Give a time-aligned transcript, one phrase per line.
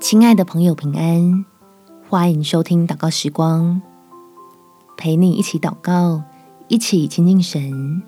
[0.00, 1.44] 亲爱的朋友，平安！
[2.08, 3.82] 欢迎收听祷告时光，
[4.96, 6.22] 陪你一起祷告，
[6.68, 8.02] 一起亲近神。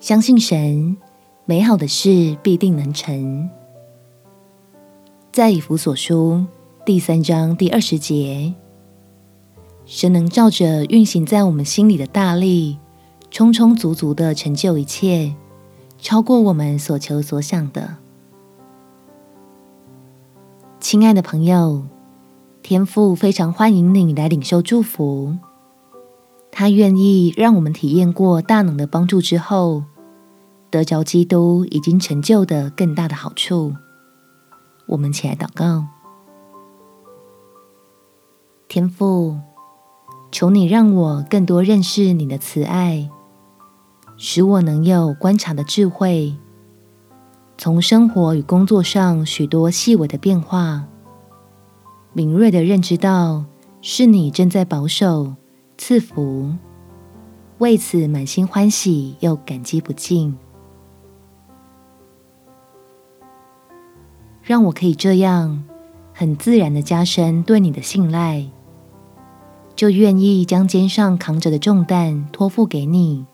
[0.00, 0.96] 相信神，
[1.44, 3.50] 美好的事必定能成。
[5.30, 6.46] 在以弗所书
[6.86, 8.54] 第三章第二十节，
[9.84, 12.78] 神能照着运行在我们心里的大力，
[13.30, 15.36] 充充足足的成就一切，
[15.98, 17.98] 超过我们所求所想的。
[20.90, 21.84] 亲爱的朋友，
[22.62, 25.36] 天父非常欢迎你来领受祝福。
[26.50, 29.84] 他愿意让我们体验过大能的帮助之后，
[30.70, 33.74] 得着基督已经成就的更大的好处。
[34.86, 35.84] 我们起来祷告，
[38.66, 39.36] 天父，
[40.32, 43.10] 求你让我更多认识你的慈爱，
[44.16, 46.34] 使我能有观察的智慧。
[47.60, 50.84] 从生活与工作上许多细微的变化，
[52.12, 53.44] 敏锐的认知到
[53.82, 55.34] 是你正在保守
[55.76, 56.52] 赐福，
[57.58, 60.38] 为此满心欢喜又感激不尽。
[64.40, 65.64] 让我可以这样
[66.14, 68.46] 很自然的加深对你的信赖，
[69.74, 73.26] 就愿意将肩上扛着的重担托付给你。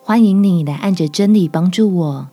[0.00, 2.28] 欢迎你来按着真理帮助我。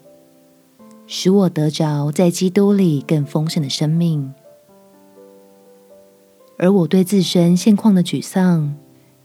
[1.14, 4.34] 使我得着在基督里更丰盛的生命，
[6.58, 8.73] 而我对自身现况的沮丧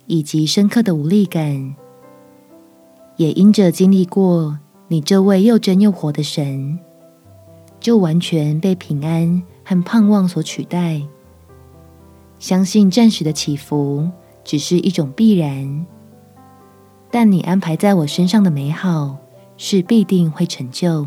[0.06, 1.76] 以及深刻的无力感，
[3.14, 6.76] 也因着经历过你这位又真又活的神，
[7.78, 11.00] 就完全被平安和盼望所取代。
[12.40, 14.10] 相信暂时的起伏
[14.42, 15.86] 只是一种必然，
[17.12, 19.18] 但你安排在我身上的美好
[19.56, 21.06] 是必定会成就。